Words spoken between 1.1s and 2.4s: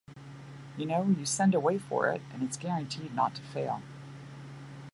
you send away for it